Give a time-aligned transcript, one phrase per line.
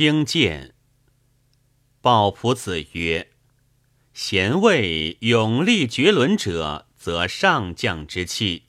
[0.00, 0.72] 清见。
[2.00, 3.32] 鲍仆子曰
[4.14, 8.62] ：“贤位勇力绝伦者，则上将之器；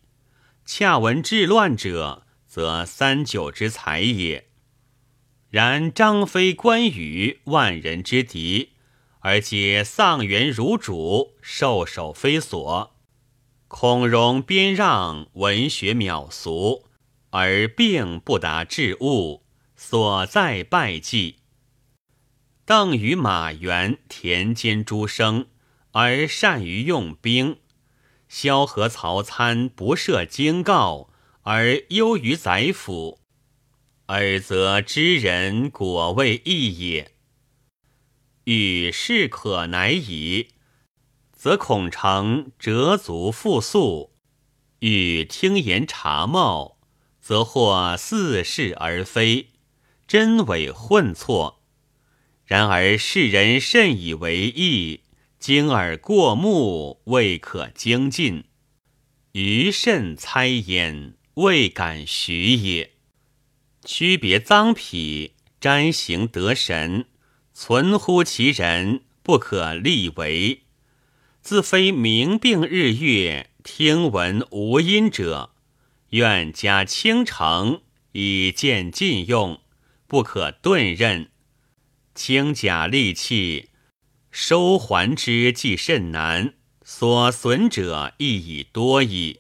[0.66, 4.50] 恰闻治乱者，则三九之才也。
[5.50, 8.72] 然张飞、关羽，万人之敌，
[9.22, 12.94] 而皆丧元如主，受首非所。
[13.70, 16.88] 孔融边让，文学渺俗，
[17.30, 19.41] 而并不达至物，
[19.84, 21.38] 所在败绩。
[22.66, 25.48] 邓与马援，田间诸生，
[25.94, 27.56] 而善于用兵；
[28.30, 31.10] 萧何、曹参不设京告，
[31.42, 33.20] 而优于宰辅。
[34.06, 37.14] 尔则知人果未易也。
[38.44, 40.50] 欲事可乃矣，
[41.34, 44.12] 则恐成折足复速；
[44.80, 46.78] 欲听言察貌，
[47.20, 49.48] 则或似是而非，
[50.12, 51.62] 真伪混错。
[52.46, 55.04] 然而世人甚以为意，
[55.40, 58.44] 经而过目，未可精进。
[59.32, 62.92] 余甚猜焉，未敢许也。
[63.86, 67.06] 区别脏癖，瞻行得神，
[67.54, 70.64] 存乎其人，不可立为。
[71.42, 75.52] 自非明病日月，听闻无因者，
[76.10, 79.62] 愿加倾城以见禁用，
[80.12, 81.32] 不可顿任。
[82.14, 83.70] 轻甲利器，
[84.30, 89.40] 收还之既甚难，所损者亦已多矣。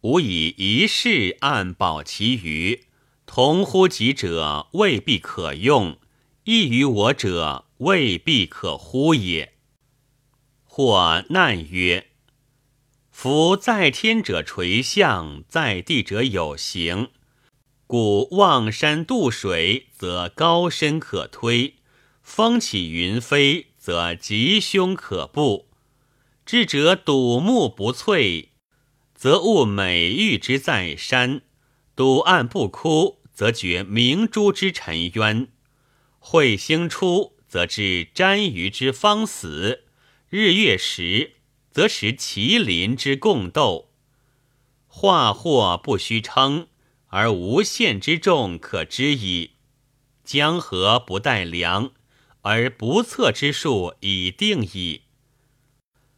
[0.00, 2.86] 吾以一事暗保其余。
[3.24, 6.00] 同乎己者未必可用，
[6.42, 9.54] 异于我者未必可乎也。
[10.64, 12.08] 或难曰：
[13.12, 17.10] 夫在天者垂象，在地者有形。
[17.86, 21.74] 故望山渡水，则高深可推；
[22.22, 25.68] 风起云飞，则吉凶可布。
[26.46, 28.50] 智者睹木不翠，
[29.14, 31.42] 则悟美玉之在山。
[31.94, 35.48] 睹岸不枯，则觉明珠之沉渊；
[36.20, 39.80] 彗星出，则知瞻鱼之方死；
[40.28, 41.34] 日月食，
[41.70, 43.90] 则识麒麟之共斗。
[44.86, 46.68] 化祸不须称，
[47.14, 49.52] 而无限之众可知矣。
[50.24, 51.92] 江河不待量，
[52.40, 55.02] 而不测之数已定矣。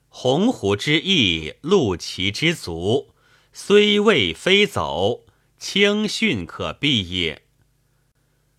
[0.08, 3.14] 鸿鹄之翼，鹿骑之足，
[3.52, 5.26] 虽未飞走。
[5.58, 7.42] 轻训可避也。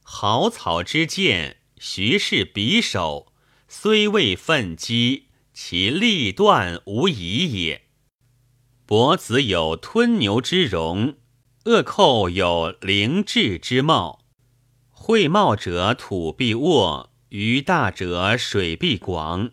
[0.03, 3.33] 豪草之剑，徐氏匕首，
[3.67, 7.87] 虽未奋击，其力断无疑也。
[8.85, 11.17] 伯子有吞牛之容，
[11.67, 14.23] 恶寇有灵智之貌。
[14.89, 19.51] 会茂者土必沃，鱼大者水必广。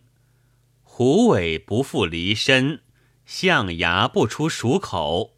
[0.85, 2.83] 虎尾不复离身，
[3.27, 5.37] 象牙不出鼠口。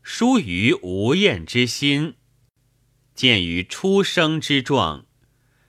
[0.00, 2.14] 疏于无厌之心，
[3.12, 5.06] 见于出生之状，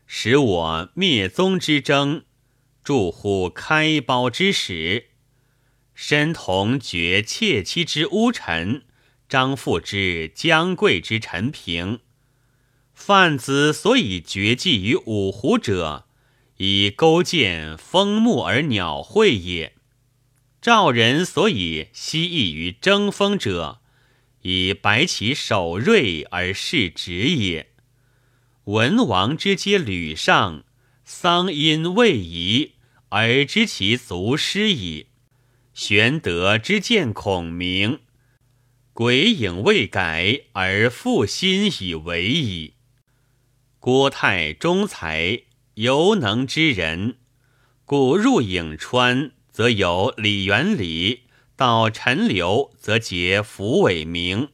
[0.06, 2.26] 使我灭宗之争，
[2.84, 5.08] 助乎开苞之始。
[5.96, 8.86] 身同绝妾妻之污臣，
[9.32, 12.02] 张父之姜贵之陈平。
[12.94, 16.06] 范子所以绝迹于五湖者，
[16.58, 19.72] 以勾践风木而鸟会也；
[20.62, 23.80] 赵人所以希异于争锋者。
[24.42, 27.72] 以白其守锐而示直也。
[28.66, 30.66] 文王之皆吕尚，
[31.06, 32.74] 桑因未移
[33.08, 35.08] 而知其足失矣。
[35.74, 38.00] 玄德之见孔明，
[38.94, 42.74] 鬼影未改而复心以为矣。
[43.80, 45.44] 郭泰忠才，
[45.76, 47.18] 犹能之人，
[47.86, 51.22] 故入颍川，则有李元礼。
[51.56, 54.48] 到陈留，则结符尾名；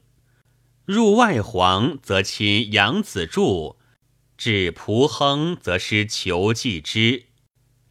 [0.84, 3.78] 入外黄，则亲杨子柱；
[4.38, 7.24] 至蒲亨，则师裘继之；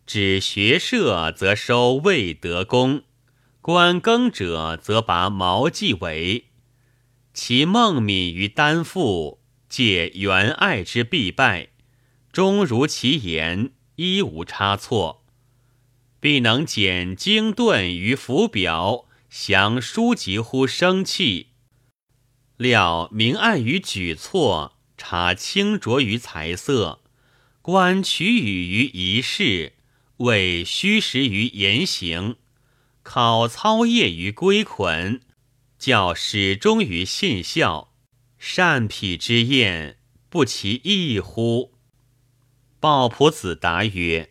[0.05, 3.05] 指学社，则收魏德公；
[3.67, 6.51] 观耕者，则拔毛继伟。
[7.35, 11.71] 其孟敏于丹父，借元爱之必败，
[12.31, 15.25] 终如其言，一无差错。
[16.21, 19.09] 必能减经顿于浮表。
[19.29, 21.49] 降书籍乎生气，
[22.57, 27.01] 料明暗于举措，察清浊于才色，
[27.63, 29.73] 观取语于仪事，
[30.19, 32.37] 为虚实于言行，
[33.09, 35.21] 考操业于归捆，
[35.79, 37.95] 教始终于信孝，
[38.37, 39.99] 善匹之宴，
[40.29, 41.75] 不其异乎？
[42.81, 44.31] 鲍仆子答曰：“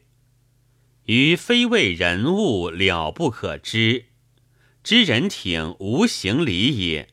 [1.08, 4.08] 于非谓人物了不可知，
[4.84, 7.08] 知人挺无形理也。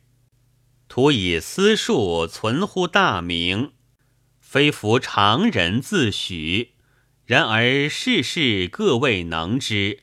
[0.88, 3.70] 徒以私术存乎大名，
[4.40, 6.72] 非服常人自许。
[7.24, 10.00] 然而世事各未能之，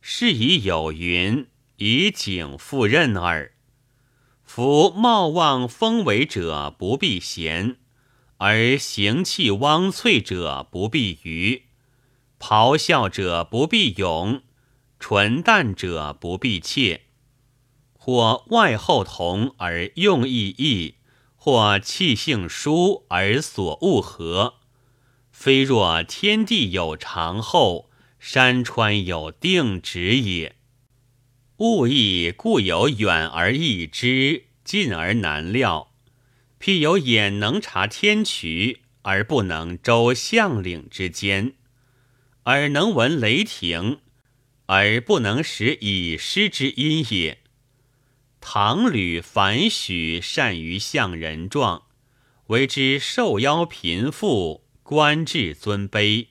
[0.00, 1.46] 是以有云：
[1.76, 3.52] 以景赴任耳。
[4.44, 7.76] 夫貌望丰伟者不必贤。”
[8.40, 11.64] 而行气汪翠者不必愚，
[12.38, 14.42] 咆哮者不必勇，
[15.00, 17.06] 纯淡者不必怯。
[17.94, 20.94] 或外厚同而用意异，
[21.34, 24.54] 或气性疏而所恶合。
[25.32, 27.87] 非若天地有常厚，
[28.18, 30.56] 山川有定止也。
[31.58, 35.92] 物异故有远而易知，近而难料。
[36.60, 41.54] 譬有眼能察天衢，而不能周象岭之间；
[42.44, 44.00] 耳能闻雷霆，
[44.66, 47.38] 而不能识以失之音也。
[48.40, 51.84] 唐吕樊许善于象人状，
[52.48, 56.28] 为之受邀贫富，官至尊卑，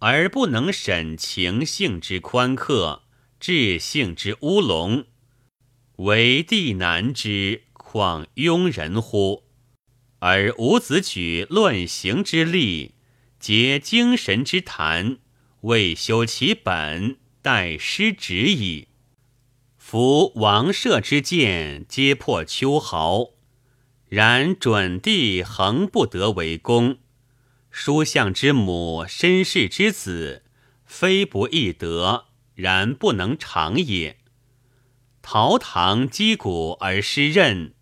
[0.00, 3.02] 而不能审情性之宽刻，
[3.38, 5.04] 智性之乌龙，
[5.96, 7.62] 为地难之。
[7.72, 9.44] 况庸人乎？
[10.20, 12.94] 而伍子举论行之力，
[13.38, 15.18] 结精神之谈，
[15.62, 18.88] 未修其本，待失职矣。
[19.76, 23.34] 夫王舍之剑，皆破秋毫；
[24.08, 26.98] 然准地恒不得为公。
[27.70, 30.44] 书相之母，身世之子，
[30.84, 34.18] 非不易得，然不能长也。
[35.22, 37.74] 陶唐击鼓而失任。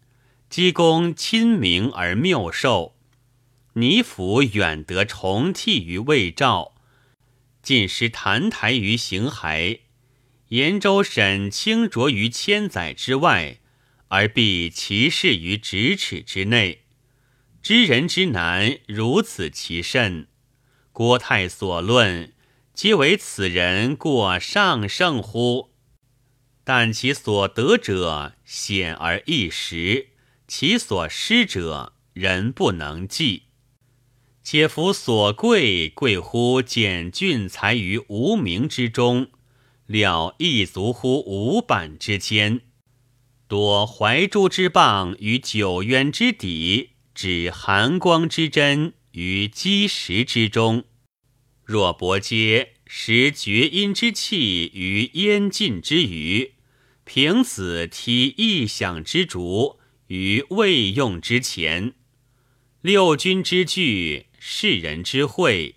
[0.50, 2.96] 姬公亲明而妙寿，
[3.75, 6.75] 倪府远得重替于魏赵，
[7.62, 9.81] 晋失澹台于邢骸，
[10.49, 13.58] 延州沈清卓于千载之外，
[14.08, 16.85] 而必其事于咫尺之内。
[17.69, 20.26] 知人之难，如此其甚。
[20.91, 22.32] 郭泰所论，
[22.73, 25.69] 皆为此人过上圣乎？
[26.65, 30.12] 但其所得者显而易识。
[30.47, 33.43] 其所失者，人不能计。
[34.43, 39.29] 且夫所贵贵乎简俊才于无名之中，
[39.85, 42.62] 了亦足乎五板之间。
[43.47, 50.85] 夺怀珠之棒于九渊之底，指寒光之针于积石之中。
[51.65, 56.53] 若伯皆识绝阴之气于咽尽之余，
[57.03, 59.81] 凭此踢异响之竹。
[60.06, 61.94] 于未用之前，
[62.82, 65.75] 六君之聚，世人之会，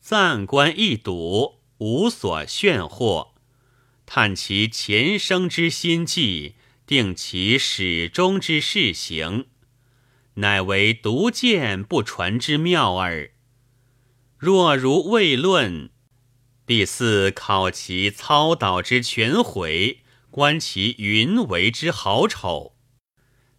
[0.00, 3.30] 暂观一睹，无所炫惑。
[4.06, 6.54] 探其前生之心计，
[6.86, 9.46] 定其始终之事行，
[10.34, 13.30] 乃为独见不传之妙耳。
[14.36, 15.90] 若如未论，
[16.66, 20.00] 必似考其操导之全毁，
[20.30, 22.76] 观其云为之好丑。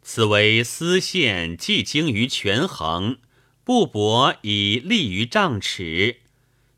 [0.01, 3.17] 此为丝线既精于权衡，
[3.63, 6.17] 不薄以立于丈尺。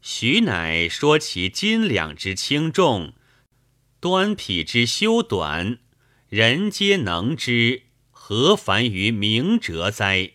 [0.02, 3.14] 许乃说其斤两之轻重，
[4.00, 5.80] 端匹之修短，
[6.30, 7.87] 人皆能之，
[8.30, 10.32] 何烦于明哲哉？